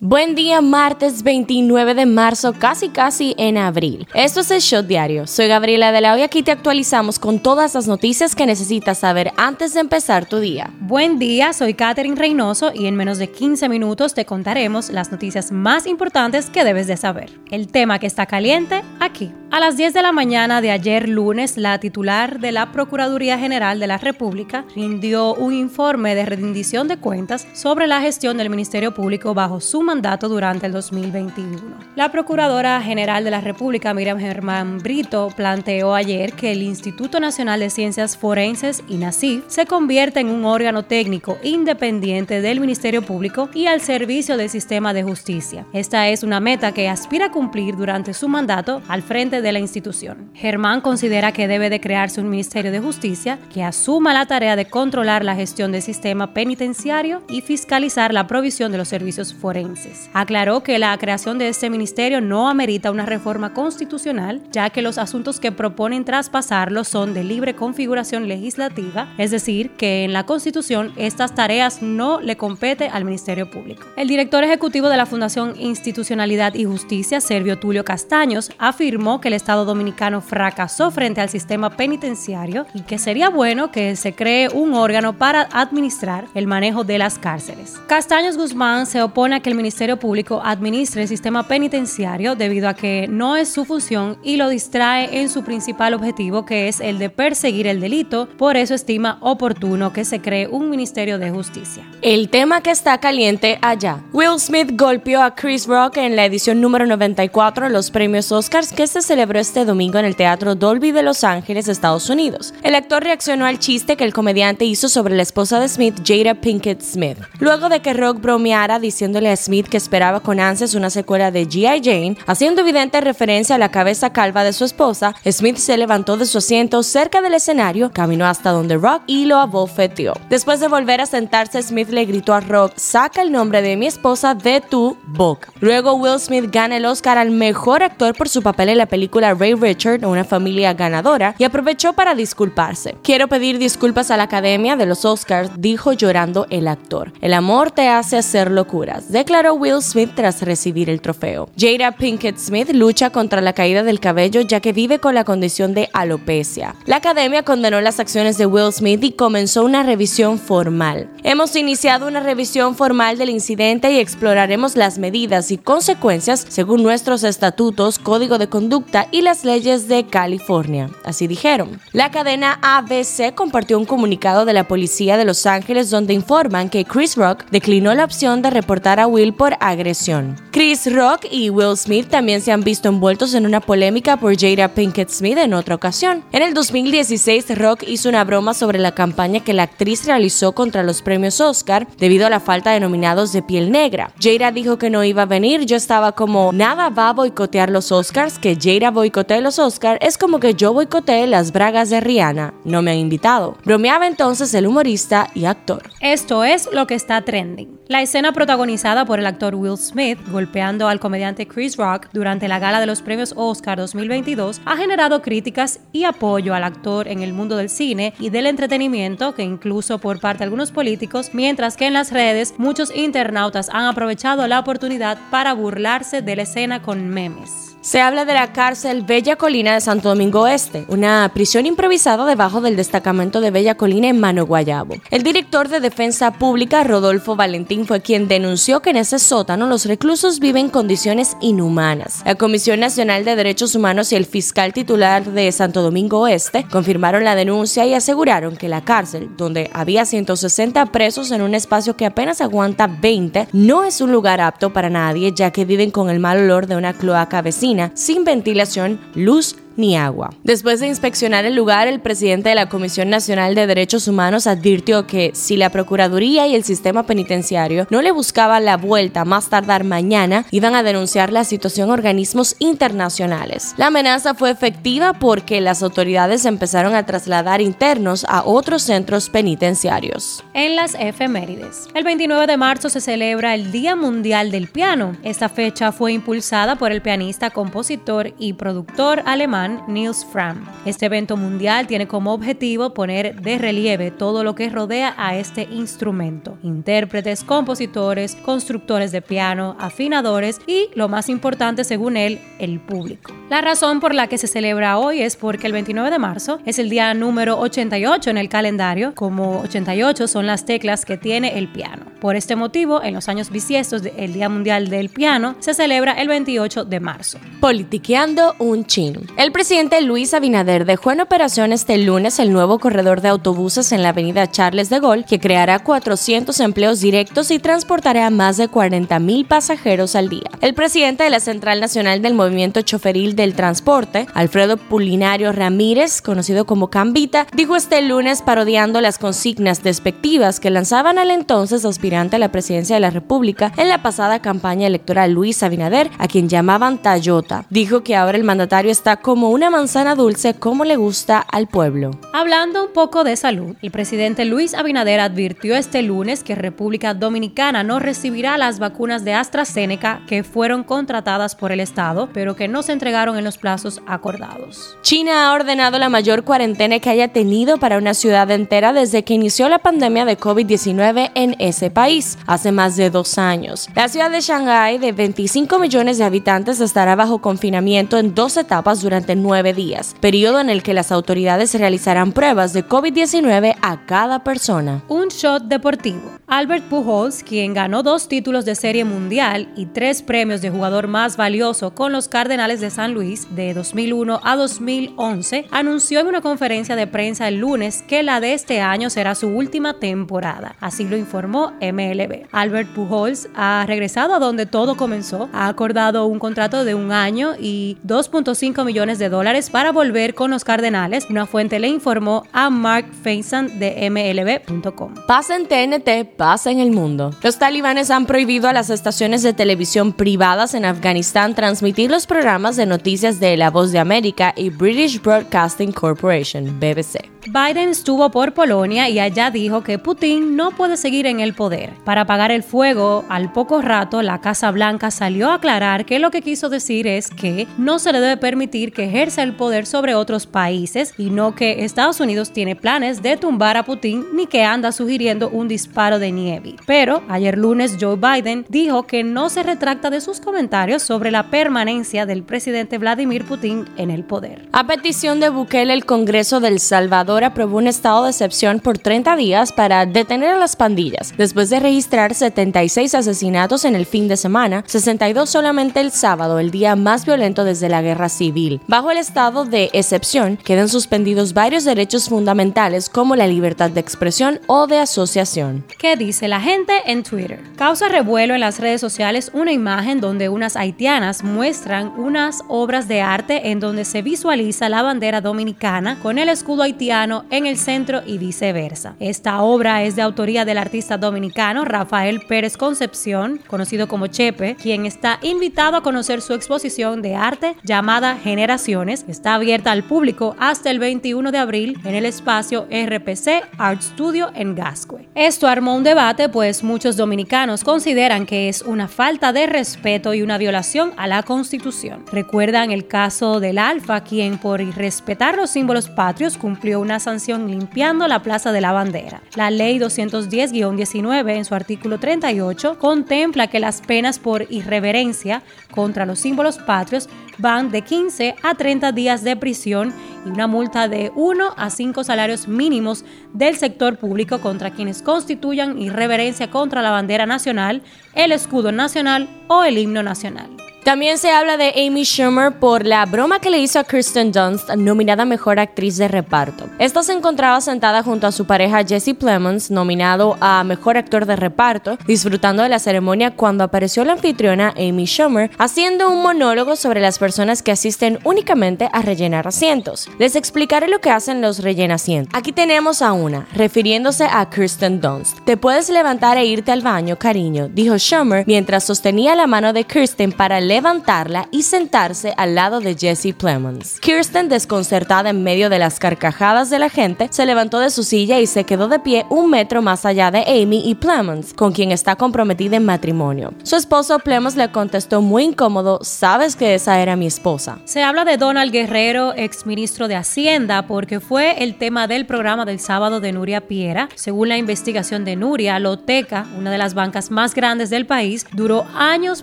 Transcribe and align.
Buen 0.00 0.36
día, 0.36 0.60
martes 0.60 1.24
29 1.24 1.92
de 1.92 2.06
marzo, 2.06 2.52
casi 2.56 2.88
casi 2.88 3.34
en 3.36 3.58
abril. 3.58 4.06
Esto 4.14 4.42
es 4.42 4.52
el 4.52 4.60
Shot 4.60 4.86
Diario. 4.86 5.26
Soy 5.26 5.48
Gabriela 5.48 5.90
de 5.90 6.00
la 6.00 6.16
y 6.16 6.22
aquí 6.22 6.44
te 6.44 6.52
actualizamos 6.52 7.18
con 7.18 7.40
todas 7.40 7.74
las 7.74 7.88
noticias 7.88 8.36
que 8.36 8.46
necesitas 8.46 8.98
saber 8.98 9.32
antes 9.36 9.74
de 9.74 9.80
empezar 9.80 10.26
tu 10.26 10.38
día. 10.38 10.70
Buen 10.78 11.18
día, 11.18 11.52
soy 11.52 11.74
Katherine 11.74 12.14
Reynoso 12.14 12.70
y 12.72 12.86
en 12.86 12.94
menos 12.94 13.18
de 13.18 13.28
15 13.28 13.68
minutos 13.68 14.14
te 14.14 14.24
contaremos 14.24 14.90
las 14.90 15.10
noticias 15.10 15.50
más 15.50 15.84
importantes 15.84 16.48
que 16.48 16.62
debes 16.62 16.86
de 16.86 16.96
saber. 16.96 17.32
El 17.50 17.66
tema 17.66 17.98
que 17.98 18.06
está 18.06 18.26
caliente 18.26 18.84
aquí. 19.00 19.32
A 19.50 19.60
las 19.60 19.78
10 19.78 19.94
de 19.94 20.02
la 20.02 20.12
mañana 20.12 20.60
de 20.60 20.70
ayer 20.70 21.08
lunes, 21.08 21.56
la 21.56 21.80
titular 21.80 22.38
de 22.38 22.52
la 22.52 22.70
Procuraduría 22.70 23.38
General 23.38 23.80
de 23.80 23.86
la 23.86 23.96
República 23.96 24.66
rindió 24.76 25.34
un 25.34 25.54
informe 25.54 26.14
de 26.14 26.26
rendición 26.26 26.86
de 26.86 26.98
cuentas 26.98 27.48
sobre 27.54 27.86
la 27.86 28.02
gestión 28.02 28.36
del 28.36 28.50
Ministerio 28.50 28.92
Público 28.92 29.32
bajo 29.32 29.60
su 29.60 29.87
mandato 29.88 30.28
durante 30.28 30.66
el 30.66 30.72
2021. 30.72 31.58
La 31.96 32.12
Procuradora 32.12 32.78
General 32.82 33.24
de 33.24 33.30
la 33.30 33.40
República, 33.40 33.94
Miriam 33.94 34.18
Germán 34.18 34.80
Brito, 34.80 35.28
planteó 35.34 35.94
ayer 35.94 36.34
que 36.34 36.52
el 36.52 36.62
Instituto 36.62 37.20
Nacional 37.20 37.60
de 37.60 37.70
Ciencias 37.70 38.14
Forenses, 38.14 38.84
INACIF, 38.88 39.44
se 39.46 39.64
convierte 39.64 40.20
en 40.20 40.28
un 40.28 40.44
órgano 40.44 40.84
técnico 40.84 41.38
independiente 41.42 42.42
del 42.42 42.60
Ministerio 42.60 43.00
Público 43.00 43.48
y 43.54 43.64
al 43.64 43.80
servicio 43.80 44.36
del 44.36 44.50
sistema 44.50 44.92
de 44.92 45.04
justicia. 45.04 45.64
Esta 45.72 46.10
es 46.10 46.22
una 46.22 46.38
meta 46.38 46.72
que 46.72 46.90
aspira 46.90 47.26
a 47.26 47.30
cumplir 47.30 47.74
durante 47.74 48.12
su 48.12 48.28
mandato 48.28 48.82
al 48.88 49.02
frente 49.02 49.40
de 49.40 49.52
la 49.52 49.58
institución. 49.58 50.30
Germán 50.34 50.82
considera 50.82 51.32
que 51.32 51.48
debe 51.48 51.70
de 51.70 51.80
crearse 51.80 52.20
un 52.20 52.28
Ministerio 52.28 52.72
de 52.72 52.80
Justicia 52.80 53.38
que 53.54 53.64
asuma 53.64 54.12
la 54.12 54.26
tarea 54.26 54.54
de 54.54 54.66
controlar 54.66 55.24
la 55.24 55.34
gestión 55.34 55.72
del 55.72 55.80
sistema 55.80 56.34
penitenciario 56.34 57.22
y 57.26 57.40
fiscalizar 57.40 58.12
la 58.12 58.26
provisión 58.26 58.70
de 58.70 58.76
los 58.76 58.88
servicios 58.88 59.32
forenses. 59.32 59.77
Aclaró 60.12 60.62
que 60.62 60.78
la 60.78 60.96
creación 60.98 61.38
de 61.38 61.48
este 61.48 61.70
ministerio 61.70 62.20
no 62.20 62.48
amerita 62.48 62.90
una 62.90 63.06
reforma 63.06 63.52
constitucional, 63.54 64.40
ya 64.50 64.70
que 64.70 64.82
los 64.82 64.98
asuntos 64.98 65.40
que 65.40 65.52
proponen 65.52 66.04
traspasarlo 66.04 66.84
son 66.84 67.14
de 67.14 67.24
libre 67.24 67.54
configuración 67.54 68.28
legislativa, 68.28 69.08
es 69.18 69.30
decir, 69.30 69.70
que 69.70 70.04
en 70.04 70.12
la 70.12 70.26
Constitución 70.26 70.92
estas 70.96 71.34
tareas 71.34 71.82
no 71.82 72.20
le 72.20 72.36
compete 72.36 72.88
al 72.88 73.04
Ministerio 73.04 73.50
Público. 73.50 73.82
El 73.96 74.08
director 74.08 74.44
ejecutivo 74.44 74.88
de 74.88 74.96
la 74.96 75.06
Fundación 75.06 75.54
Institucionalidad 75.58 76.54
y 76.54 76.64
Justicia, 76.64 77.20
Servio 77.20 77.58
Tulio 77.58 77.84
Castaños, 77.84 78.50
afirmó 78.58 79.20
que 79.20 79.28
el 79.28 79.34
Estado 79.34 79.64
dominicano 79.64 80.20
fracasó 80.20 80.90
frente 80.90 81.20
al 81.20 81.28
sistema 81.28 81.70
penitenciario 81.70 82.66
y 82.74 82.82
que 82.82 82.98
sería 82.98 83.28
bueno 83.30 83.70
que 83.70 83.96
se 83.96 84.14
cree 84.14 84.48
un 84.48 84.74
órgano 84.74 85.16
para 85.16 85.48
administrar 85.52 86.26
el 86.34 86.46
manejo 86.46 86.84
de 86.84 86.98
las 86.98 87.18
cárceles. 87.18 87.74
Castaños 87.86 88.36
Guzmán 88.36 88.86
se 88.86 89.02
opone 89.02 89.36
a 89.36 89.40
que 89.40 89.50
el 89.50 89.54
Ministerio 89.54 89.67
Público 89.98 90.40
administre 90.44 91.02
el 91.02 91.08
sistema 91.08 91.46
penitenciario 91.46 92.34
debido 92.34 92.68
a 92.68 92.74
que 92.74 93.06
no 93.08 93.36
es 93.36 93.48
su 93.48 93.64
función 93.64 94.18
y 94.22 94.36
lo 94.36 94.48
distrae 94.48 95.20
en 95.20 95.28
su 95.28 95.44
principal 95.44 95.94
objetivo 95.94 96.44
que 96.44 96.68
es 96.68 96.80
el 96.80 96.98
de 96.98 97.10
perseguir 97.10 97.66
el 97.66 97.80
delito, 97.80 98.28
por 98.36 98.56
eso 98.56 98.74
estima 98.74 99.18
oportuno 99.20 99.92
que 99.92 100.04
se 100.04 100.20
cree 100.20 100.46
un 100.48 100.70
Ministerio 100.70 101.18
de 101.18 101.30
Justicia. 101.30 101.88
El 102.02 102.28
tema 102.28 102.60
que 102.62 102.70
está 102.70 102.98
caliente 102.98 103.58
allá. 103.62 104.02
Will 104.12 104.38
Smith 104.38 104.70
golpeó 104.74 105.22
a 105.22 105.34
Chris 105.34 105.66
Rock 105.66 105.98
en 105.98 106.16
la 106.16 106.24
edición 106.24 106.60
número 106.60 106.86
94 106.86 107.66
de 107.66 107.72
los 107.72 107.90
premios 107.90 108.32
Oscars 108.32 108.72
que 108.72 108.86
se 108.86 109.02
celebró 109.02 109.38
este 109.38 109.64
domingo 109.64 109.98
en 109.98 110.04
el 110.04 110.16
Teatro 110.16 110.54
Dolby 110.54 110.92
de 110.92 111.02
Los 111.02 111.24
Ángeles, 111.24 111.68
Estados 111.68 112.08
Unidos. 112.10 112.54
El 112.62 112.74
actor 112.74 113.02
reaccionó 113.02 113.46
al 113.46 113.58
chiste 113.58 113.96
que 113.96 114.04
el 114.04 114.12
comediante 114.12 114.64
hizo 114.64 114.88
sobre 114.88 115.16
la 115.16 115.22
esposa 115.22 115.60
de 115.60 115.68
Smith, 115.68 115.96
Jada 116.04 116.34
Pinkett 116.34 116.82
Smith. 116.82 117.18
Luego 117.38 117.68
de 117.68 117.80
que 117.80 117.94
Rock 117.94 118.20
bromeara 118.20 118.78
diciéndole 118.78 119.30
a 119.30 119.36
Smith 119.36 119.57
que 119.66 119.76
esperaba 119.76 120.20
con 120.20 120.40
ansias 120.40 120.74
una 120.74 120.90
secuela 120.90 121.30
de 121.30 121.48
G.I. 121.48 121.80
Jane, 121.82 122.16
haciendo 122.26 122.60
evidente 122.60 123.00
referencia 123.00 123.56
a 123.56 123.58
la 123.58 123.70
cabeza 123.70 124.12
calva 124.12 124.44
de 124.44 124.52
su 124.52 124.64
esposa, 124.64 125.14
Smith 125.28 125.56
se 125.56 125.76
levantó 125.76 126.16
de 126.16 126.26
su 126.26 126.38
asiento 126.38 126.82
cerca 126.82 127.20
del 127.20 127.34
escenario, 127.34 127.90
caminó 127.92 128.26
hasta 128.26 128.50
donde 128.50 128.76
Rock 128.76 129.02
y 129.06 129.24
lo 129.24 129.38
abofeteó. 129.38 130.14
Después 130.28 130.60
de 130.60 130.68
volver 130.68 131.00
a 131.00 131.06
sentarse, 131.06 131.62
Smith 131.62 131.88
le 131.90 132.04
gritó 132.04 132.34
a 132.34 132.40
Rock, 132.40 132.72
saca 132.76 133.22
el 133.22 133.32
nombre 133.32 133.62
de 133.62 133.76
mi 133.76 133.86
esposa 133.86 134.34
de 134.34 134.60
tu 134.60 134.96
boca. 135.06 135.52
Luego 135.60 135.94
Will 135.94 136.20
Smith 136.20 136.50
gana 136.52 136.76
el 136.76 136.86
Oscar 136.86 137.18
al 137.18 137.30
mejor 137.30 137.82
actor 137.82 138.16
por 138.16 138.28
su 138.28 138.42
papel 138.42 138.68
en 138.68 138.78
la 138.78 138.86
película 138.86 139.34
Ray 139.34 139.54
Richard, 139.54 140.04
una 140.04 140.24
familia 140.24 140.74
ganadora, 140.74 141.34
y 141.38 141.44
aprovechó 141.44 141.92
para 141.92 142.14
disculparse. 142.14 142.96
Quiero 143.02 143.28
pedir 143.28 143.58
disculpas 143.58 144.10
a 144.10 144.16
la 144.16 144.24
Academia 144.24 144.76
de 144.76 144.86
los 144.86 145.04
Oscars, 145.04 145.50
dijo 145.56 145.92
llorando 145.92 146.46
el 146.50 146.68
actor. 146.68 147.12
El 147.20 147.34
amor 147.34 147.70
te 147.70 147.88
hace 147.88 148.16
hacer 148.16 148.50
locuras, 148.50 149.10
declaró 149.10 149.47
Will 149.54 149.82
Smith 149.82 150.10
tras 150.14 150.42
recibir 150.42 150.90
el 150.90 151.00
trofeo. 151.00 151.48
Jada 151.58 151.92
Pinkett 151.92 152.38
Smith 152.38 152.70
lucha 152.72 153.10
contra 153.10 153.40
la 153.40 153.52
caída 153.52 153.82
del 153.82 154.00
cabello 154.00 154.40
ya 154.40 154.60
que 154.60 154.72
vive 154.72 154.98
con 154.98 155.14
la 155.14 155.24
condición 155.24 155.74
de 155.74 155.88
alopecia. 155.92 156.74
La 156.86 156.96
Academia 156.96 157.42
condenó 157.42 157.80
las 157.80 158.00
acciones 158.00 158.38
de 158.38 158.46
Will 158.46 158.72
Smith 158.72 159.02
y 159.02 159.12
comenzó 159.12 159.64
una 159.64 159.82
revisión 159.82 160.38
formal. 160.38 161.08
Hemos 161.22 161.54
iniciado 161.56 162.06
una 162.06 162.20
revisión 162.20 162.76
formal 162.76 163.18
del 163.18 163.30
incidente 163.30 163.90
y 163.92 163.98
exploraremos 163.98 164.76
las 164.76 164.98
medidas 164.98 165.50
y 165.50 165.58
consecuencias 165.58 166.46
según 166.48 166.82
nuestros 166.82 167.24
estatutos, 167.24 167.98
código 167.98 168.38
de 168.38 168.48
conducta 168.48 169.08
y 169.10 169.22
las 169.22 169.44
leyes 169.44 169.88
de 169.88 170.06
California. 170.06 170.90
Así 171.04 171.26
dijeron. 171.26 171.80
La 171.92 172.10
cadena 172.10 172.58
ABC 172.62 173.34
compartió 173.34 173.78
un 173.78 173.84
comunicado 173.84 174.44
de 174.44 174.52
la 174.52 174.68
policía 174.68 175.16
de 175.16 175.24
Los 175.24 175.46
Ángeles 175.46 175.90
donde 175.90 176.14
informan 176.14 176.70
que 176.70 176.84
Chris 176.84 177.16
Rock 177.16 177.44
declinó 177.50 177.94
la 177.94 178.04
opción 178.04 178.42
de 178.42 178.50
reportar 178.50 179.00
a 179.00 179.06
Will 179.06 179.32
por 179.38 179.54
agresión. 179.60 180.36
Chris 180.50 180.92
Rock 180.92 181.26
y 181.30 181.48
Will 181.48 181.76
Smith 181.76 182.08
también 182.08 182.42
se 182.42 182.52
han 182.52 182.62
visto 182.62 182.88
envueltos 182.88 183.34
en 183.34 183.46
una 183.46 183.60
polémica 183.60 184.18
por 184.18 184.36
Jada 184.38 184.68
Pinkett 184.74 185.08
Smith 185.08 185.38
en 185.38 185.54
otra 185.54 185.76
ocasión. 185.76 186.24
En 186.32 186.42
el 186.42 186.52
2016, 186.52 187.56
Rock 187.56 187.84
hizo 187.86 188.08
una 188.08 188.24
broma 188.24 188.52
sobre 188.52 188.78
la 188.78 188.92
campaña 188.92 189.40
que 189.40 189.54
la 189.54 189.62
actriz 189.62 190.04
realizó 190.04 190.52
contra 190.52 190.82
los 190.82 191.00
premios 191.00 191.40
Oscar 191.40 191.86
debido 191.96 192.26
a 192.26 192.30
la 192.30 192.40
falta 192.40 192.72
de 192.72 192.80
nominados 192.80 193.32
de 193.32 193.42
piel 193.42 193.70
negra. 193.70 194.12
Jada 194.20 194.50
dijo 194.50 194.76
que 194.76 194.90
no 194.90 195.04
iba 195.04 195.22
a 195.22 195.26
venir, 195.26 195.64
yo 195.64 195.76
estaba 195.76 196.12
como, 196.12 196.52
nada 196.52 196.90
va 196.90 197.10
a 197.10 197.12
boicotear 197.12 197.70
los 197.70 197.92
Oscars, 197.92 198.38
que 198.38 198.58
Jada 198.60 198.90
boicotee 198.90 199.40
los 199.40 199.58
Oscars 199.58 199.98
es 200.02 200.18
como 200.18 200.40
que 200.40 200.54
yo 200.54 200.72
boicoteé 200.72 201.28
las 201.28 201.52
bragas 201.52 201.90
de 201.90 202.00
Rihanna, 202.00 202.54
no 202.64 202.82
me 202.82 202.90
han 202.90 202.98
invitado. 202.98 203.56
Bromeaba 203.64 204.08
entonces 204.08 204.52
el 204.54 204.66
humorista 204.66 205.28
y 205.34 205.44
actor. 205.44 205.90
Esto 206.00 206.42
es 206.42 206.68
lo 206.72 206.88
que 206.88 206.94
está 206.94 207.22
trending. 207.22 207.78
La 207.86 208.02
escena 208.02 208.32
protagonizada 208.32 209.04
por 209.04 209.18
el 209.18 209.26
actor 209.28 209.54
Will 209.54 209.76
Smith 209.76 210.18
golpeando 210.30 210.88
al 210.88 210.98
comediante 210.98 211.46
Chris 211.46 211.76
Rock 211.76 212.08
durante 212.12 212.48
la 212.48 212.58
gala 212.58 212.80
de 212.80 212.86
los 212.86 213.02
premios 213.02 213.32
Oscar 213.36 213.78
2022 213.78 214.60
ha 214.64 214.76
generado 214.76 215.22
críticas 215.22 215.80
y 215.92 216.04
apoyo 216.04 216.54
al 216.54 216.64
actor 216.64 217.06
en 217.08 217.22
el 217.22 217.32
mundo 217.32 217.56
del 217.56 217.68
cine 217.68 218.14
y 218.18 218.30
del 218.30 218.46
entretenimiento, 218.46 219.34
que 219.34 219.42
incluso 219.42 219.98
por 219.98 220.20
parte 220.20 220.38
de 220.38 220.44
algunos 220.44 220.72
políticos, 220.72 221.30
mientras 221.32 221.76
que 221.76 221.86
en 221.86 221.94
las 221.94 222.12
redes 222.12 222.54
muchos 222.58 222.94
internautas 222.94 223.68
han 223.70 223.84
aprovechado 223.84 224.46
la 224.46 224.58
oportunidad 224.58 225.18
para 225.30 225.52
burlarse 225.52 226.22
de 226.22 226.36
la 226.36 226.42
escena 226.42 226.82
con 226.82 227.08
memes. 227.08 227.67
Se 227.80 228.00
habla 228.00 228.24
de 228.24 228.34
la 228.34 228.52
cárcel 228.52 229.02
Bella 229.02 229.36
Colina 229.36 229.72
de 229.72 229.80
Santo 229.80 230.08
Domingo 230.08 230.48
Este, 230.48 230.84
una 230.88 231.30
prisión 231.32 231.64
improvisada 231.64 232.26
debajo 232.26 232.60
del 232.60 232.74
destacamento 232.74 233.40
de 233.40 233.52
Bella 233.52 233.76
Colina 233.76 234.08
en 234.08 234.18
Mano 234.18 234.46
Guayabo. 234.46 234.96
El 235.12 235.22
director 235.22 235.68
de 235.68 235.78
Defensa 235.78 236.32
Pública, 236.32 236.82
Rodolfo 236.82 237.36
Valentín, 237.36 237.86
fue 237.86 238.00
quien 238.00 238.26
denunció 238.26 238.82
que 238.82 238.90
en 238.90 238.96
ese 238.96 239.20
sótano 239.20 239.68
los 239.68 239.86
reclusos 239.86 240.40
viven 240.40 240.66
en 240.66 240.70
condiciones 240.70 241.36
inhumanas. 241.40 242.22
La 242.24 242.34
Comisión 242.34 242.80
Nacional 242.80 243.24
de 243.24 243.36
Derechos 243.36 243.76
Humanos 243.76 244.10
y 244.10 244.16
el 244.16 244.26
fiscal 244.26 244.72
titular 244.72 245.24
de 245.24 245.50
Santo 245.52 245.80
Domingo 245.80 246.26
Este 246.26 246.66
confirmaron 246.68 247.22
la 247.22 247.36
denuncia 247.36 247.86
y 247.86 247.94
aseguraron 247.94 248.56
que 248.56 248.68
la 248.68 248.82
cárcel, 248.82 249.30
donde 249.36 249.70
había 249.72 250.04
160 250.04 250.84
presos 250.86 251.30
en 251.30 251.42
un 251.42 251.54
espacio 251.54 251.96
que 251.96 252.06
apenas 252.06 252.40
aguanta 252.40 252.88
20, 252.88 253.48
no 253.52 253.84
es 253.84 254.00
un 254.00 254.10
lugar 254.10 254.40
apto 254.40 254.72
para 254.72 254.90
nadie, 254.90 255.32
ya 255.32 255.52
que 255.52 255.64
viven 255.64 255.92
con 255.92 256.10
el 256.10 256.18
mal 256.18 256.38
olor 256.38 256.66
de 256.66 256.74
una 256.74 256.92
cloaca 256.92 257.40
vecina 257.40 257.67
sin 257.94 258.24
ventilación, 258.24 259.00
luz 259.14 259.56
ni 259.78 259.96
agua. 259.96 260.34
Después 260.42 260.80
de 260.80 260.88
inspeccionar 260.88 261.46
el 261.46 261.54
lugar, 261.54 261.88
el 261.88 262.00
presidente 262.00 262.50
de 262.50 262.56
la 262.56 262.68
Comisión 262.68 263.08
Nacional 263.08 263.54
de 263.54 263.66
Derechos 263.66 264.08
Humanos 264.08 264.46
advirtió 264.46 265.06
que 265.06 265.30
si 265.34 265.56
la 265.56 265.70
Procuraduría 265.70 266.46
y 266.46 266.54
el 266.54 266.64
sistema 266.64 267.04
penitenciario 267.04 267.86
no 267.88 268.02
le 268.02 268.10
buscaban 268.10 268.64
la 268.64 268.76
vuelta 268.76 269.24
más 269.24 269.48
tardar 269.48 269.84
mañana, 269.84 270.44
iban 270.50 270.74
a 270.74 270.82
denunciar 270.82 271.32
la 271.32 271.44
situación 271.44 271.90
a 271.90 271.94
organismos 271.94 272.56
internacionales. 272.58 273.74
La 273.76 273.86
amenaza 273.86 274.34
fue 274.34 274.50
efectiva 274.50 275.12
porque 275.14 275.60
las 275.60 275.82
autoridades 275.82 276.44
empezaron 276.44 276.94
a 276.94 277.06
trasladar 277.06 277.60
internos 277.60 278.26
a 278.28 278.42
otros 278.44 278.82
centros 278.82 279.30
penitenciarios. 279.30 280.42
En 280.54 280.74
las 280.74 280.96
efemérides. 280.98 281.86
El 281.94 282.02
29 282.02 282.48
de 282.48 282.56
marzo 282.56 282.90
se 282.90 283.00
celebra 283.00 283.54
el 283.54 283.70
Día 283.70 283.94
Mundial 283.94 284.50
del 284.50 284.66
Piano. 284.66 285.16
Esta 285.22 285.48
fecha 285.48 285.92
fue 285.92 286.12
impulsada 286.12 286.74
por 286.76 286.90
el 286.90 287.00
pianista, 287.00 287.50
compositor 287.50 288.34
y 288.38 288.54
productor 288.54 289.22
alemán 289.24 289.67
alemán 289.68 289.84
Niels 289.86 290.24
Fram. 290.24 290.64
Este 290.84 291.06
evento 291.06 291.36
mundial 291.36 291.86
tiene 291.86 292.06
como 292.06 292.32
objetivo 292.32 292.94
poner 292.94 293.40
de 293.40 293.58
relieve 293.58 294.10
todo 294.10 294.44
lo 294.44 294.54
que 294.54 294.68
rodea 294.70 295.14
a 295.16 295.36
este 295.36 295.62
instrumento. 295.70 296.58
Intérpretes, 296.62 297.44
compositores, 297.44 298.34
constructores 298.36 299.12
de 299.12 299.22
piano, 299.22 299.76
afinadores 299.78 300.60
y, 300.66 300.88
lo 300.94 301.08
más 301.08 301.28
importante 301.28 301.84
según 301.84 302.16
él, 302.16 302.40
el 302.58 302.80
público. 302.80 303.32
La 303.50 303.60
razón 303.60 304.00
por 304.00 304.14
la 304.14 304.26
que 304.26 304.38
se 304.38 304.46
celebra 304.46 304.98
hoy 304.98 305.22
es 305.22 305.36
porque 305.36 305.66
el 305.66 305.72
29 305.72 306.10
de 306.10 306.18
marzo 306.18 306.60
es 306.64 306.78
el 306.78 306.90
día 306.90 307.14
número 307.14 307.58
88 307.58 308.30
en 308.30 308.38
el 308.38 308.48
calendario, 308.48 309.14
como 309.14 309.60
88 309.60 310.28
son 310.28 310.46
las 310.46 310.64
teclas 310.64 311.04
que 311.04 311.16
tiene 311.16 311.58
el 311.58 311.68
piano. 311.68 312.06
Por 312.20 312.36
este 312.36 312.56
motivo, 312.56 313.02
en 313.02 313.14
los 313.14 313.28
años 313.28 313.50
bisiestos 313.50 314.02
del 314.02 314.32
Día 314.32 314.48
Mundial 314.48 314.88
del 314.88 315.08
Piano 315.08 315.54
se 315.60 315.72
celebra 315.72 316.12
el 316.12 316.28
28 316.28 316.84
de 316.84 317.00
marzo. 317.00 317.38
Politiqueando 317.60 318.56
un 318.58 318.84
chin. 318.86 319.26
El 319.36 319.52
presidente 319.58 320.00
Luis 320.02 320.34
Abinader 320.34 320.84
dejó 320.84 321.10
en 321.10 321.20
operación 321.20 321.72
este 321.72 321.98
lunes 321.98 322.38
el 322.38 322.52
nuevo 322.52 322.78
corredor 322.78 323.22
de 323.22 323.28
autobuses 323.30 323.90
en 323.90 324.04
la 324.04 324.10
avenida 324.10 324.48
Charles 324.48 324.88
de 324.88 325.00
Gaulle, 325.00 325.24
que 325.24 325.40
creará 325.40 325.80
400 325.80 326.60
empleos 326.60 327.00
directos 327.00 327.50
y 327.50 327.58
transportará 327.58 328.28
a 328.28 328.30
más 328.30 328.56
de 328.56 328.68
40 328.68 329.18
mil 329.18 329.46
pasajeros 329.46 330.14
al 330.14 330.28
día. 330.28 330.48
El 330.60 330.74
presidente 330.74 331.24
de 331.24 331.30
la 331.30 331.40
Central 331.40 331.80
Nacional 331.80 332.22
del 332.22 332.34
Movimiento 332.34 332.82
Choferil 332.82 333.34
del 333.34 333.54
Transporte, 333.54 334.28
Alfredo 334.32 334.76
Pulinario 334.76 335.50
Ramírez, 335.50 336.22
conocido 336.22 336.64
como 336.64 336.88
Cambita, 336.88 337.48
dijo 337.52 337.74
este 337.74 338.00
lunes 338.02 338.42
parodiando 338.42 339.00
las 339.00 339.18
consignas 339.18 339.82
despectivas 339.82 340.60
que 340.60 340.70
lanzaban 340.70 341.18
al 341.18 341.32
entonces 341.32 341.84
aspirante 341.84 342.36
a 342.36 342.38
la 342.38 342.52
presidencia 342.52 342.94
de 342.94 343.00
la 343.00 343.10
República 343.10 343.72
en 343.76 343.88
la 343.88 344.02
pasada 344.04 344.40
campaña 344.40 344.86
electoral 344.86 345.32
Luis 345.32 345.64
Abinader, 345.64 346.12
a 346.18 346.28
quien 346.28 346.48
llamaban 346.48 346.98
Tayota. 346.98 347.64
Dijo 347.70 348.04
que 348.04 348.14
ahora 348.14 348.38
el 348.38 348.44
mandatario 348.44 348.92
está 348.92 349.16
como 349.16 349.47
una 349.48 349.70
manzana 349.70 350.14
dulce 350.14 350.54
como 350.54 350.84
le 350.84 350.96
gusta 350.96 351.38
al 351.38 351.66
pueblo. 351.66 352.12
Hablando 352.32 352.84
un 352.84 352.92
poco 352.92 353.24
de 353.24 353.36
salud, 353.36 353.76
el 353.82 353.90
presidente 353.90 354.44
Luis 354.44 354.74
Abinader 354.74 355.20
advirtió 355.20 355.76
este 355.76 356.02
lunes 356.02 356.42
que 356.42 356.54
República 356.54 357.14
Dominicana 357.14 357.82
no 357.82 357.98
recibirá 357.98 358.58
las 358.58 358.78
vacunas 358.78 359.24
de 359.24 359.34
AstraZeneca 359.34 360.22
que 360.26 360.44
fueron 360.44 360.84
contratadas 360.84 361.54
por 361.54 361.72
el 361.72 361.80
Estado, 361.80 362.28
pero 362.32 362.56
que 362.56 362.68
no 362.68 362.82
se 362.82 362.92
entregaron 362.92 363.36
en 363.36 363.44
los 363.44 363.58
plazos 363.58 364.00
acordados. 364.06 364.96
China 365.02 365.48
ha 365.48 365.54
ordenado 365.54 365.98
la 365.98 366.08
mayor 366.08 366.44
cuarentena 366.44 366.98
que 366.98 367.10
haya 367.10 367.28
tenido 367.28 367.78
para 367.78 367.98
una 367.98 368.14
ciudad 368.14 368.50
entera 368.50 368.92
desde 368.92 369.24
que 369.24 369.34
inició 369.34 369.68
la 369.68 369.78
pandemia 369.78 370.24
de 370.24 370.38
COVID-19 370.38 371.30
en 371.34 371.56
ese 371.58 371.90
país, 371.90 372.38
hace 372.46 372.72
más 372.72 372.96
de 372.96 373.10
dos 373.10 373.38
años. 373.38 373.88
La 373.94 374.08
ciudad 374.08 374.30
de 374.30 374.40
Shanghái, 374.40 374.98
de 374.98 375.12
25 375.12 375.78
millones 375.78 376.18
de 376.18 376.24
habitantes, 376.24 376.80
estará 376.80 377.16
bajo 377.16 377.38
confinamiento 377.38 378.18
en 378.18 378.34
dos 378.34 378.56
etapas 378.56 379.02
durante 379.28 379.36
nueve 379.36 379.74
días, 379.74 380.16
periodo 380.20 380.60
en 380.60 380.70
el 380.70 380.82
que 380.82 380.94
las 380.94 381.12
autoridades 381.12 381.74
realizarán 381.74 382.32
pruebas 382.32 382.72
de 382.72 382.86
COVID-19 382.86 383.76
a 383.82 384.06
cada 384.06 384.42
persona. 384.42 385.02
Un 385.08 385.28
shot 385.28 385.64
deportivo. 385.64 386.38
Albert 386.46 386.84
Pujols, 386.84 387.42
quien 387.42 387.74
ganó 387.74 388.02
dos 388.02 388.26
títulos 388.26 388.64
de 388.64 388.74
serie 388.74 389.04
mundial 389.04 389.68
y 389.76 389.84
tres 389.84 390.22
premios 390.22 390.62
de 390.62 390.70
jugador 390.70 391.06
más 391.06 391.36
valioso 391.36 391.94
con 391.94 392.10
los 392.10 392.26
Cardenales 392.26 392.80
de 392.80 392.88
San 392.88 393.12
Luis 393.12 393.54
de 393.54 393.74
2001 393.74 394.40
a 394.42 394.56
2011, 394.56 395.66
anunció 395.70 396.20
en 396.20 396.26
una 396.26 396.40
conferencia 396.40 396.96
de 396.96 397.06
prensa 397.06 397.48
el 397.48 397.58
lunes 397.58 398.02
que 398.08 398.22
la 398.22 398.40
de 398.40 398.54
este 398.54 398.80
año 398.80 399.10
será 399.10 399.34
su 399.34 399.48
última 399.48 400.00
temporada. 400.00 400.74
Así 400.80 401.04
lo 401.04 401.18
informó 401.18 401.72
MLB. 401.82 402.46
Albert 402.50 402.94
Pujols 402.94 403.50
ha 403.54 403.84
regresado 403.86 404.34
a 404.34 404.38
donde 404.38 404.64
todo 404.64 404.96
comenzó, 404.96 405.50
ha 405.52 405.68
acordado 405.68 406.24
un 406.24 406.38
contrato 406.38 406.86
de 406.86 406.94
un 406.94 407.12
año 407.12 407.52
y 407.60 407.98
2.5 408.06 408.86
millones 408.86 409.17
de 409.18 409.28
dólares 409.28 409.70
para 409.70 409.92
volver 409.92 410.34
con 410.34 410.50
los 410.50 410.64
Cardenales. 410.64 411.26
Una 411.30 411.46
fuente 411.46 411.78
le 411.78 411.88
informó 411.88 412.44
a 412.52 412.70
Mark 412.70 413.06
Feinstein 413.22 413.78
de 413.78 414.08
MLB.com. 414.10 415.14
Pasa 415.26 415.56
en 415.56 415.66
TNT 415.66 416.36
pasa 416.36 416.70
en 416.70 416.80
el 416.80 416.90
mundo. 416.90 417.30
Los 417.42 417.58
talibanes 417.58 418.10
han 418.10 418.26
prohibido 418.26 418.68
a 418.68 418.72
las 418.72 418.90
estaciones 418.90 419.42
de 419.42 419.52
televisión 419.52 420.12
privadas 420.12 420.74
en 420.74 420.84
Afganistán 420.84 421.54
transmitir 421.54 422.10
los 422.10 422.26
programas 422.26 422.76
de 422.76 422.86
noticias 422.86 423.40
de 423.40 423.56
La 423.56 423.70
Voz 423.70 423.92
de 423.92 423.98
América 423.98 424.52
y 424.56 424.70
British 424.70 425.20
Broadcasting 425.20 425.92
Corporation, 425.92 426.78
BBC. 426.78 427.37
Biden 427.48 427.88
estuvo 427.88 428.30
por 428.30 428.52
Polonia 428.52 429.08
y 429.08 429.18
allá 429.18 429.50
dijo 429.50 429.82
que 429.82 429.98
Putin 429.98 430.54
no 430.54 430.70
puede 430.72 430.98
seguir 430.98 431.26
en 431.26 431.40
el 431.40 431.54
poder. 431.54 431.94
Para 432.04 432.22
apagar 432.22 432.50
el 432.50 432.62
fuego, 432.62 433.24
al 433.30 433.52
poco 433.52 433.80
rato 433.80 434.20
la 434.20 434.42
Casa 434.42 434.70
Blanca 434.70 435.10
salió 435.10 435.48
a 435.48 435.54
aclarar 435.54 436.04
que 436.04 436.18
lo 436.18 436.30
que 436.30 436.42
quiso 436.42 436.68
decir 436.68 437.06
es 437.06 437.30
que 437.30 437.66
no 437.78 437.98
se 437.98 438.12
le 438.12 438.20
debe 438.20 438.36
permitir 438.36 438.92
que 438.92 439.04
ejerza 439.04 439.42
el 439.42 439.54
poder 439.54 439.86
sobre 439.86 440.14
otros 440.14 440.46
países 440.46 441.14
y 441.16 441.30
no 441.30 441.54
que 441.54 441.84
Estados 441.84 442.20
Unidos 442.20 442.52
tiene 442.52 442.76
planes 442.76 443.22
de 443.22 443.38
tumbar 443.38 443.78
a 443.78 443.84
Putin 443.84 444.26
ni 444.34 444.46
que 444.46 444.64
anda 444.64 444.92
sugiriendo 444.92 445.48
un 445.48 445.68
disparo 445.68 446.18
de 446.18 446.32
nieve. 446.32 446.76
Pero 446.86 447.22
ayer 447.30 447.56
lunes 447.56 447.96
Joe 447.98 448.16
Biden 448.16 448.66
dijo 448.68 449.04
que 449.04 449.24
no 449.24 449.48
se 449.48 449.62
retracta 449.62 450.10
de 450.10 450.20
sus 450.20 450.40
comentarios 450.40 451.02
sobre 451.02 451.30
la 451.30 451.50
permanencia 451.50 452.26
del 452.26 452.42
presidente 452.42 452.98
Vladimir 452.98 453.46
Putin 453.46 453.86
en 453.96 454.10
el 454.10 454.24
poder. 454.24 454.68
A 454.72 454.86
petición 454.86 455.40
de 455.40 455.48
Bukele, 455.48 455.94
el 455.94 456.04
Congreso 456.04 456.60
del 456.60 456.78
Salvador 456.78 457.37
aprobó 457.44 457.78
un 457.78 457.86
estado 457.88 458.24
de 458.24 458.30
excepción 458.30 458.80
por 458.80 458.98
30 458.98 459.36
días 459.36 459.72
para 459.72 460.06
detener 460.06 460.54
a 460.54 460.58
las 460.58 460.76
pandillas, 460.76 461.34
después 461.36 461.68
de 461.68 461.80
registrar 461.80 462.34
76 462.34 463.14
asesinatos 463.14 463.84
en 463.84 463.96
el 463.96 464.06
fin 464.06 464.28
de 464.28 464.36
semana, 464.36 464.84
62 464.86 465.50
solamente 465.50 466.00
el 466.00 466.12
sábado, 466.12 466.58
el 466.58 466.70
día 466.70 466.96
más 466.96 467.26
violento 467.26 467.64
desde 467.64 467.88
la 467.88 468.00
guerra 468.00 468.28
civil. 468.28 468.80
Bajo 468.86 469.10
el 469.10 469.18
estado 469.18 469.64
de 469.64 469.90
excepción, 469.92 470.56
quedan 470.56 470.88
suspendidos 470.88 471.54
varios 471.54 471.84
derechos 471.84 472.28
fundamentales 472.28 473.08
como 473.08 473.36
la 473.36 473.46
libertad 473.46 473.90
de 473.90 474.00
expresión 474.00 474.60
o 474.66 474.86
de 474.86 474.98
asociación. 474.98 475.84
¿Qué 475.98 476.16
dice 476.16 476.48
la 476.48 476.60
gente 476.60 476.92
en 477.06 477.24
Twitter? 477.24 477.60
Causa 477.76 478.08
revuelo 478.08 478.54
en 478.54 478.60
las 478.60 478.78
redes 478.78 479.00
sociales 479.00 479.50
una 479.52 479.72
imagen 479.72 480.20
donde 480.20 480.48
unas 480.48 480.76
haitianas 480.76 481.42
muestran 481.42 482.12
unas 482.16 482.62
obras 482.68 483.08
de 483.08 483.22
arte 483.22 483.70
en 483.70 483.80
donde 483.80 484.04
se 484.04 484.22
visualiza 484.22 484.88
la 484.88 485.02
bandera 485.02 485.40
dominicana 485.40 486.18
con 486.20 486.38
el 486.38 486.48
escudo 486.48 486.84
haitiano 486.84 487.17
en 487.50 487.66
el 487.66 487.76
centro 487.78 488.22
y 488.24 488.38
viceversa. 488.38 489.16
Esta 489.18 489.62
obra 489.62 490.04
es 490.04 490.14
de 490.14 490.22
autoría 490.22 490.64
del 490.64 490.78
artista 490.78 491.18
dominicano 491.18 491.84
Rafael 491.84 492.42
Pérez 492.46 492.76
Concepción, 492.76 493.60
conocido 493.66 494.06
como 494.06 494.28
Chepe, 494.28 494.76
quien 494.76 495.04
está 495.04 495.40
invitado 495.42 495.96
a 495.96 496.04
conocer 496.04 496.40
su 496.40 496.54
exposición 496.54 497.20
de 497.20 497.34
arte 497.34 497.74
llamada 497.82 498.36
Generaciones. 498.36 499.24
Está 499.26 499.54
abierta 499.54 499.90
al 499.90 500.04
público 500.04 500.54
hasta 500.60 500.92
el 500.92 501.00
21 501.00 501.50
de 501.50 501.58
abril 501.58 501.98
en 502.04 502.14
el 502.14 502.24
espacio 502.24 502.86
RPC 502.88 503.66
Art 503.78 504.00
Studio 504.00 504.52
en 504.54 504.76
Gascue. 504.76 505.28
Esto 505.34 505.66
armó 505.66 505.96
un 505.96 506.04
debate 506.04 506.48
pues 506.48 506.84
muchos 506.84 507.16
dominicanos 507.16 507.82
consideran 507.82 508.46
que 508.46 508.68
es 508.68 508.82
una 508.82 509.08
falta 509.08 509.52
de 509.52 509.66
respeto 509.66 510.34
y 510.34 510.42
una 510.42 510.56
violación 510.56 511.14
a 511.16 511.26
la 511.26 511.42
Constitución. 511.42 512.24
Recuerdan 512.30 512.92
el 512.92 513.08
caso 513.08 513.58
del 513.58 513.78
Alfa, 513.78 514.20
quien 514.20 514.58
por 514.58 514.80
irrespetar 514.80 515.56
los 515.56 515.70
símbolos 515.70 516.08
patrios 516.08 516.56
cumplió 516.58 517.00
una 517.00 517.07
sanción 517.18 517.68
limpiando 517.68 518.28
la 518.28 518.42
Plaza 518.42 518.70
de 518.70 518.80
la 518.80 518.92
Bandera. 518.92 519.42
La 519.56 519.70
ley 519.70 519.98
210-19 519.98 521.56
en 521.56 521.64
su 521.64 521.74
artículo 521.74 522.20
38 522.20 522.98
contempla 522.98 523.66
que 523.68 523.80
las 523.80 524.00
penas 524.00 524.38
por 524.38 524.70
irreverencia 524.70 525.62
contra 525.90 526.26
los 526.26 526.38
símbolos 526.38 526.78
patrios 526.78 527.28
van 527.58 527.90
de 527.90 528.02
15 528.02 528.56
a 528.62 528.74
30 528.74 529.12
días 529.12 529.42
de 529.42 529.56
prisión 529.56 530.12
y 530.44 530.50
una 530.50 530.66
multa 530.66 531.08
de 531.08 531.32
1 531.34 531.74
a 531.76 531.90
5 531.90 532.24
salarios 532.24 532.68
mínimos 532.68 533.24
del 533.52 533.76
sector 533.76 534.18
público 534.18 534.60
contra 534.60 534.92
quienes 534.92 535.22
constituyan 535.22 535.98
irreverencia 535.98 536.70
contra 536.70 537.02
la 537.02 537.10
bandera 537.10 537.46
nacional, 537.46 538.02
el 538.34 538.52
escudo 538.52 538.92
nacional 538.92 539.48
o 539.68 539.84
el 539.84 539.98
himno 539.98 540.22
nacional. 540.22 540.87
También 541.08 541.38
se 541.38 541.50
habla 541.50 541.78
de 541.78 541.94
Amy 542.06 542.22
Schumer 542.24 542.70
por 542.70 543.06
la 543.06 543.24
broma 543.24 543.60
que 543.60 543.70
le 543.70 543.78
hizo 543.78 543.98
a 543.98 544.04
Kirsten 544.04 544.52
Dunst, 544.52 544.90
nominada 544.90 545.46
Mejor 545.46 545.80
Actriz 545.80 546.18
de 546.18 546.28
Reparto. 546.28 546.84
Esta 546.98 547.22
se 547.22 547.32
encontraba 547.32 547.80
sentada 547.80 548.22
junto 548.22 548.46
a 548.46 548.52
su 548.52 548.66
pareja 548.66 549.02
Jesse 549.02 549.34
Plemons, 549.34 549.90
nominado 549.90 550.58
a 550.60 550.84
Mejor 550.84 551.16
Actor 551.16 551.46
de 551.46 551.56
Reparto, 551.56 552.18
disfrutando 552.26 552.82
de 552.82 552.90
la 552.90 552.98
ceremonia 552.98 553.52
cuando 553.52 553.84
apareció 553.84 554.22
la 554.26 554.34
anfitriona 554.34 554.92
Amy 554.98 555.24
Schumer 555.24 555.70
haciendo 555.78 556.28
un 556.28 556.42
monólogo 556.42 556.94
sobre 556.94 557.22
las 557.22 557.38
personas 557.38 557.82
que 557.82 557.92
asisten 557.92 558.38
únicamente 558.44 559.08
a 559.10 559.22
rellenar 559.22 559.66
asientos. 559.66 560.28
Les 560.38 560.56
explicaré 560.56 561.08
lo 561.08 561.22
que 561.22 561.30
hacen 561.30 561.62
los 561.62 561.78
rellenasientos. 561.78 562.52
Aquí 562.54 562.72
tenemos 562.72 563.22
a 563.22 563.32
una, 563.32 563.66
refiriéndose 563.72 564.44
a 564.44 564.68
Kirsten 564.68 565.22
Dunst. 565.22 565.58
Te 565.64 565.78
puedes 565.78 566.10
levantar 566.10 566.58
e 566.58 566.66
irte 566.66 566.92
al 566.92 567.00
baño, 567.00 567.38
cariño, 567.38 567.88
dijo 567.88 568.18
Schumer 568.18 568.64
mientras 568.66 569.04
sostenía 569.04 569.54
la 569.54 569.66
mano 569.66 569.94
de 569.94 570.04
Kirsten 570.04 570.52
para 570.52 570.78
leer 570.82 570.97
levantarla 570.98 571.68
y 571.70 571.84
sentarse 571.84 572.54
al 572.56 572.74
lado 572.74 572.98
de 572.98 573.14
Jesse 573.14 573.54
Plemons. 573.56 574.18
Kirsten, 574.18 574.68
desconcertada 574.68 575.50
en 575.50 575.62
medio 575.62 575.90
de 575.90 576.00
las 576.00 576.18
carcajadas 576.18 576.90
de 576.90 576.98
la 576.98 577.08
gente, 577.08 577.46
se 577.52 577.66
levantó 577.66 578.00
de 578.00 578.10
su 578.10 578.24
silla 578.24 578.58
y 578.58 578.66
se 578.66 578.82
quedó 578.82 579.06
de 579.06 579.20
pie 579.20 579.46
un 579.48 579.70
metro 579.70 580.02
más 580.02 580.26
allá 580.26 580.50
de 580.50 580.64
Amy 580.66 581.08
y 581.08 581.14
Plemons, 581.14 581.72
con 581.72 581.92
quien 581.92 582.10
está 582.10 582.34
comprometida 582.34 582.96
en 582.96 583.04
matrimonio. 583.04 583.74
Su 583.84 583.94
esposo 583.94 584.40
Plemons 584.40 584.74
le 584.74 584.90
contestó 584.90 585.40
muy 585.40 585.66
incómodo, 585.66 586.18
sabes 586.22 586.74
que 586.74 586.96
esa 586.96 587.20
era 587.20 587.36
mi 587.36 587.46
esposa. 587.46 588.00
Se 588.04 588.24
habla 588.24 588.44
de 588.44 588.56
Donald 588.56 588.90
Guerrero, 588.90 589.52
exministro 589.54 590.26
de 590.26 590.34
Hacienda, 590.34 591.06
porque 591.06 591.38
fue 591.38 591.84
el 591.84 591.96
tema 591.96 592.26
del 592.26 592.44
programa 592.44 592.86
del 592.86 592.98
sábado 592.98 593.38
de 593.38 593.52
Nuria 593.52 593.82
Piera. 593.82 594.28
Según 594.34 594.70
la 594.70 594.78
investigación 594.78 595.44
de 595.44 595.54
Nuria, 595.54 596.00
Loteca, 596.00 596.66
una 596.76 596.90
de 596.90 596.98
las 596.98 597.14
bancas 597.14 597.52
más 597.52 597.72
grandes 597.72 598.10
del 598.10 598.26
país, 598.26 598.66
duró 598.72 599.06
años 599.14 599.62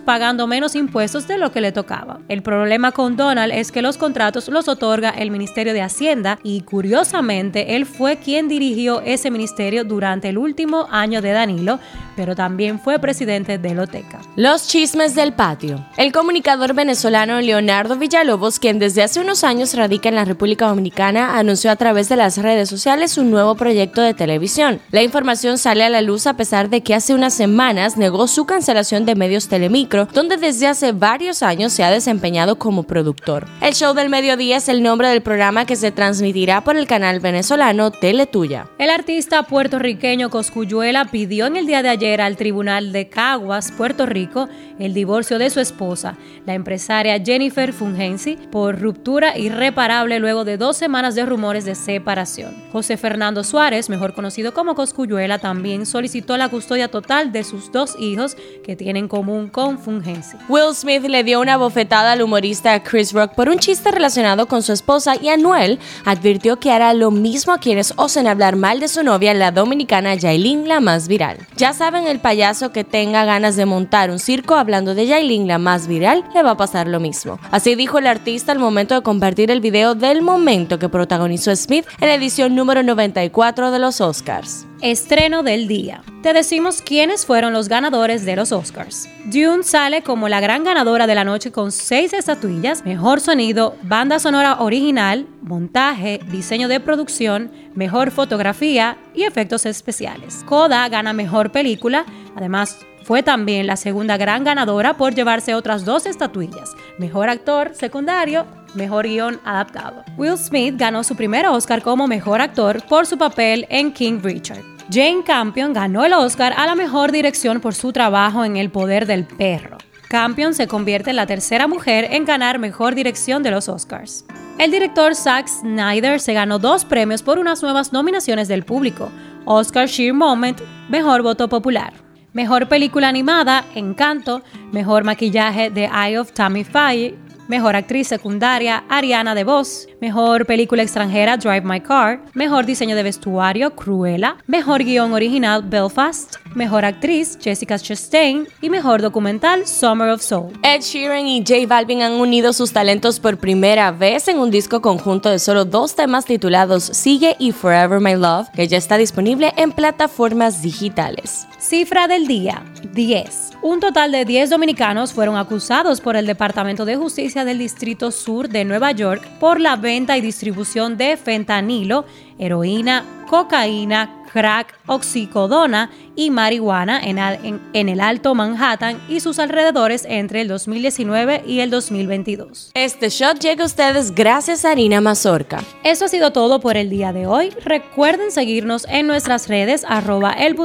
pagando 0.00 0.46
menos 0.46 0.74
impuestos 0.74 1.15
de 1.24 1.38
lo 1.38 1.50
que 1.50 1.62
le 1.62 1.72
tocaba. 1.72 2.20
El 2.28 2.42
problema 2.42 2.92
con 2.92 3.16
Donald 3.16 3.52
es 3.52 3.72
que 3.72 3.80
los 3.80 3.96
contratos 3.96 4.48
los 4.48 4.68
otorga 4.68 5.10
el 5.10 5.30
Ministerio 5.30 5.72
de 5.72 5.80
Hacienda 5.80 6.38
y 6.42 6.60
curiosamente 6.60 7.76
él 7.76 7.86
fue 7.86 8.18
quien 8.18 8.48
dirigió 8.48 9.00
ese 9.00 9.30
ministerio 9.30 9.84
durante 9.84 10.28
el 10.28 10.36
último 10.36 10.86
año 10.90 11.22
de 11.22 11.32
Danilo, 11.32 11.80
pero 12.16 12.36
también 12.36 12.78
fue 12.78 12.98
presidente 12.98 13.56
de 13.58 13.74
Loteca. 13.74 14.20
Los 14.36 14.68
chismes 14.68 15.14
del 15.14 15.32
patio. 15.32 15.84
El 15.96 16.12
comunicador 16.12 16.74
venezolano 16.74 17.40
Leonardo 17.40 17.96
Villalobos, 17.96 18.58
quien 18.58 18.78
desde 18.78 19.02
hace 19.02 19.20
unos 19.20 19.44
años 19.44 19.74
radica 19.74 20.08
en 20.08 20.14
la 20.16 20.24
República 20.24 20.66
Dominicana, 20.68 21.38
anunció 21.38 21.70
a 21.70 21.76
través 21.76 22.08
de 22.08 22.16
las 22.16 22.36
redes 22.38 22.68
sociales 22.68 23.16
un 23.16 23.30
nuevo 23.30 23.54
proyecto 23.54 24.02
de 24.02 24.14
televisión. 24.14 24.80
La 24.90 25.02
información 25.02 25.56
sale 25.56 25.84
a 25.84 25.90
la 25.90 26.02
luz 26.02 26.26
a 26.26 26.36
pesar 26.36 26.68
de 26.68 26.82
que 26.82 26.94
hace 26.94 27.14
unas 27.14 27.34
semanas 27.34 27.96
negó 27.96 28.26
su 28.28 28.44
cancelación 28.44 29.06
de 29.06 29.14
medios 29.14 29.48
Telemicro, 29.48 30.06
donde 30.12 30.36
desde 30.36 30.66
hace 30.66 30.92
varios 30.92 31.05
años 31.06 31.72
se 31.72 31.84
ha 31.84 31.90
desempeñado 31.90 32.58
como 32.58 32.82
productor. 32.82 33.46
El 33.60 33.74
show 33.74 33.94
del 33.94 34.08
mediodía 34.08 34.56
es 34.56 34.68
el 34.68 34.82
nombre 34.82 35.08
del 35.08 35.22
programa 35.22 35.64
que 35.64 35.76
se 35.76 35.92
transmitirá 35.92 36.64
por 36.64 36.76
el 36.76 36.86
canal 36.86 37.20
venezolano 37.20 37.92
Teletuya. 37.92 38.68
El 38.78 38.90
artista 38.90 39.44
puertorriqueño 39.44 40.30
Coscuyuela 40.30 41.04
pidió 41.06 41.46
en 41.46 41.56
el 41.56 41.66
día 41.66 41.82
de 41.82 41.90
ayer 41.90 42.20
al 42.20 42.36
Tribunal 42.36 42.92
de 42.92 43.08
Caguas, 43.08 43.70
Puerto 43.70 44.04
Rico, 44.04 44.48
el 44.80 44.94
divorcio 44.94 45.38
de 45.38 45.50
su 45.50 45.60
esposa, 45.60 46.16
la 46.44 46.54
empresaria 46.54 47.22
Jennifer 47.24 47.72
Fungensi, 47.72 48.36
por 48.50 48.80
ruptura 48.80 49.38
irreparable 49.38 50.18
luego 50.18 50.44
de 50.44 50.56
dos 50.56 50.76
semanas 50.76 51.14
de 51.14 51.24
rumores 51.24 51.64
de 51.64 51.74
separación. 51.74 52.54
José 52.72 52.96
Fernando 52.96 53.44
Suárez, 53.44 53.88
mejor 53.88 54.12
conocido 54.12 54.52
como 54.52 54.74
Coscuyuela, 54.74 55.38
también 55.38 55.86
solicitó 55.86 56.36
la 56.36 56.48
custodia 56.48 56.88
total 56.88 57.30
de 57.30 57.44
sus 57.44 57.70
dos 57.70 57.96
hijos 58.00 58.36
que 58.64 58.74
tienen 58.74 58.96
en 58.96 59.08
común 59.08 59.48
con 59.48 59.78
Fungensi. 59.78 60.38
Will 60.48 60.74
Smith 60.74 60.95
le 61.02 61.24
dio 61.24 61.40
una 61.40 61.56
bofetada 61.56 62.12
al 62.12 62.22
humorista 62.22 62.82
Chris 62.82 63.12
Rock 63.12 63.34
por 63.34 63.48
un 63.48 63.58
chiste 63.58 63.90
relacionado 63.90 64.46
con 64.46 64.62
su 64.62 64.72
esposa 64.72 65.14
y 65.20 65.28
Anuel 65.28 65.78
advirtió 66.04 66.58
que 66.58 66.72
hará 66.72 66.94
lo 66.94 67.10
mismo 67.10 67.52
a 67.52 67.58
quienes 67.58 67.92
osen 67.96 68.26
hablar 68.26 68.56
mal 68.56 68.80
de 68.80 68.88
su 68.88 69.02
novia, 69.02 69.34
la 69.34 69.50
dominicana 69.50 70.14
Yailin, 70.14 70.66
la 70.68 70.80
más 70.80 71.06
viral. 71.06 71.38
Ya 71.56 71.72
saben, 71.72 72.06
el 72.06 72.18
payaso 72.18 72.72
que 72.72 72.84
tenga 72.84 73.24
ganas 73.24 73.56
de 73.56 73.66
montar 73.66 74.10
un 74.10 74.18
circo 74.18 74.54
hablando 74.54 74.94
de 74.94 75.06
Yailin, 75.06 75.46
la 75.46 75.58
más 75.58 75.86
viral, 75.86 76.24
le 76.34 76.42
va 76.42 76.52
a 76.52 76.56
pasar 76.56 76.88
lo 76.88 76.98
mismo. 76.98 77.38
Así 77.50 77.74
dijo 77.74 77.98
el 77.98 78.06
artista 78.06 78.52
al 78.52 78.58
momento 78.58 78.94
de 78.94 79.02
compartir 79.02 79.50
el 79.50 79.60
video 79.60 79.94
del 79.94 80.22
momento 80.22 80.78
que 80.78 80.88
protagonizó 80.88 81.54
Smith 81.54 81.86
en 82.00 82.08
la 82.08 82.14
edición 82.14 82.54
número 82.54 82.82
94 82.82 83.70
de 83.70 83.78
los 83.78 84.00
Oscars. 84.00 84.66
Estreno 84.82 85.42
del 85.42 85.68
día. 85.68 86.02
Te 86.22 86.34
decimos 86.34 86.82
quiénes 86.82 87.24
fueron 87.24 87.54
los 87.54 87.70
ganadores 87.70 88.26
de 88.26 88.36
los 88.36 88.52
Oscars. 88.52 89.08
Dune 89.24 89.62
sale 89.62 90.02
como 90.02 90.28
la 90.28 90.38
gran 90.40 90.64
ganadora 90.64 91.06
de 91.06 91.14
la 91.14 91.24
noche 91.24 91.50
con 91.50 91.72
seis 91.72 92.12
estatuillas, 92.12 92.84
mejor 92.84 93.20
sonido, 93.20 93.74
banda 93.82 94.18
sonora 94.18 94.60
original, 94.60 95.26
montaje, 95.40 96.20
diseño 96.30 96.68
de 96.68 96.80
producción, 96.80 97.50
mejor 97.74 98.10
fotografía 98.10 98.98
y 99.14 99.22
efectos 99.22 99.64
especiales. 99.64 100.44
Coda 100.44 100.86
gana 100.90 101.14
mejor 101.14 101.52
película, 101.52 102.04
además 102.36 102.78
fue 103.02 103.22
también 103.22 103.66
la 103.66 103.76
segunda 103.76 104.18
gran 104.18 104.44
ganadora 104.44 104.98
por 104.98 105.14
llevarse 105.14 105.54
otras 105.54 105.86
dos 105.86 106.04
estatuillas, 106.04 106.74
mejor 106.98 107.30
actor 107.30 107.70
secundario 107.74 108.44
Mejor 108.76 109.06
Guión 109.06 109.40
Adaptado. 109.44 110.04
Will 110.16 110.36
Smith 110.36 110.76
ganó 110.76 111.02
su 111.02 111.16
primer 111.16 111.46
Oscar 111.46 111.82
como 111.82 112.06
Mejor 112.06 112.40
Actor 112.40 112.82
por 112.86 113.06
su 113.06 113.18
papel 113.18 113.66
en 113.70 113.92
King 113.92 114.20
Richard. 114.22 114.62
Jane 114.90 115.24
Campion 115.24 115.72
ganó 115.72 116.04
el 116.04 116.12
Oscar 116.12 116.54
a 116.56 116.66
la 116.66 116.76
Mejor 116.76 117.10
Dirección 117.10 117.60
por 117.60 117.74
su 117.74 117.92
trabajo 117.92 118.44
en 118.44 118.56
El 118.56 118.70
Poder 118.70 119.06
del 119.06 119.24
Perro. 119.24 119.78
Campion 120.08 120.54
se 120.54 120.68
convierte 120.68 121.10
en 121.10 121.16
la 121.16 121.26
tercera 121.26 121.66
mujer 121.66 122.06
en 122.10 122.24
ganar 122.24 122.60
Mejor 122.60 122.94
Dirección 122.94 123.42
de 123.42 123.50
los 123.50 123.68
Oscars. 123.68 124.24
El 124.58 124.70
director 124.70 125.14
Zack 125.14 125.48
Snyder 125.48 126.20
se 126.20 126.32
ganó 126.32 126.58
dos 126.58 126.84
premios 126.84 127.22
por 127.22 127.38
unas 127.38 127.62
nuevas 127.62 127.92
nominaciones 127.92 128.46
del 128.46 128.64
público, 128.64 129.10
Oscar 129.44 129.88
Sheer 129.88 130.14
Moment, 130.14 130.60
Mejor 130.88 131.22
Voto 131.22 131.48
Popular. 131.48 131.92
Mejor 132.32 132.68
película 132.68 133.08
animada, 133.08 133.64
Encanto, 133.74 134.42
mejor 134.70 135.04
maquillaje 135.04 135.70
The 135.70 135.90
Eye 135.92 136.18
of 136.18 136.32
Tammy 136.32 136.64
Faye, 136.64 137.16
Mejor 137.48 137.76
actriz 137.76 138.08
secundaria, 138.08 138.84
Ariana 138.88 139.34
DeVos. 139.34 139.88
Mejor 140.00 140.44
película 140.44 140.82
extranjera, 140.82 141.38
Drive 141.38 141.62
My 141.62 141.80
Car. 141.80 142.20
Mejor 142.34 142.66
diseño 142.66 142.94
de 142.96 143.02
vestuario, 143.02 143.74
Cruella. 143.74 144.36
Mejor 144.46 144.84
guion 144.84 145.14
original, 145.14 145.62
Belfast. 145.62 146.36
Mejor 146.54 146.84
actriz, 146.84 147.38
Jessica 147.40 147.78
Chastain. 147.78 148.46
Y 148.60 148.68
mejor 148.68 149.00
documental, 149.00 149.66
Summer 149.66 150.10
of 150.10 150.20
Soul. 150.20 150.52
Ed 150.62 150.82
Sheeran 150.82 151.26
y 151.26 151.38
J 151.40 151.66
Balvin 151.66 152.02
han 152.02 152.12
unido 152.12 152.52
sus 152.52 152.72
talentos 152.72 153.20
por 153.20 153.38
primera 153.38 153.90
vez 153.90 154.28
en 154.28 154.38
un 154.38 154.50
disco 154.50 154.82
conjunto 154.82 155.30
de 155.30 155.38
solo 155.38 155.64
dos 155.64 155.96
temas 155.96 156.26
titulados 156.26 156.84
Sigue 156.84 157.34
y 157.38 157.52
Forever 157.52 158.00
My 158.00 158.16
Love, 158.16 158.50
que 158.54 158.68
ya 158.68 158.76
está 158.76 158.98
disponible 158.98 159.54
en 159.56 159.72
plataformas 159.72 160.60
digitales. 160.60 161.46
Cifra 161.58 162.06
del 162.06 162.26
día, 162.26 162.62
10. 162.92 163.52
Un 163.62 163.80
total 163.80 164.12
de 164.12 164.24
10 164.24 164.50
dominicanos 164.50 165.12
fueron 165.12 165.36
acusados 165.36 166.00
por 166.00 166.16
el 166.16 166.26
Departamento 166.26 166.84
de 166.84 166.96
Justicia 166.96 167.44
del 167.44 167.58
Distrito 167.58 168.10
Sur 168.10 168.48
de 168.48 168.64
Nueva 168.64 168.92
York 168.92 169.26
por 169.40 169.60
la 169.60 169.76
venta 169.86 170.16
y 170.16 170.20
distribución 170.20 170.96
de 170.96 171.16
fentanilo, 171.16 172.06
heroína, 172.40 173.04
cocaína, 173.28 174.24
crack, 174.32 174.76
oxicodona 174.86 175.92
y 176.16 176.30
marihuana 176.30 177.00
en, 177.00 177.60
en, 177.72 177.88
el 177.88 178.00
Alto 178.00 178.34
Manhattan 178.34 179.00
y 179.08 179.20
sus 179.20 179.38
alrededores 179.38 180.04
entre 180.08 180.40
el 180.40 180.48
2019 180.48 181.44
y 181.46 181.60
el 181.60 181.70
2022. 181.70 182.72
Este 182.74 183.10
shot 183.10 183.38
llega 183.38 183.62
a 183.62 183.66
ustedes 183.66 184.12
gracias 184.12 184.64
a 184.64 184.72
Harina 184.72 185.00
Mazorca. 185.00 185.62
Eso 185.84 186.06
ha 186.06 186.08
sido 186.08 186.32
todo 186.32 186.58
por 186.58 186.76
el 186.76 186.90
día 186.90 187.12
de 187.12 187.28
hoy. 187.28 187.50
Recuerden 187.64 188.32
seguirnos 188.32 188.86
en 188.88 189.06
nuestras 189.06 189.46
redes 189.46 189.84
arroba 189.88 190.32
el 190.32 190.56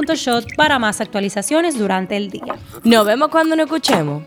para 0.56 0.80
más 0.80 1.00
actualizaciones 1.00 1.78
durante 1.78 2.16
el 2.16 2.28
día. 2.28 2.56
Nos 2.82 3.06
vemos 3.06 3.28
cuando 3.28 3.54
nos 3.54 3.66
escuchemos. 3.66 4.24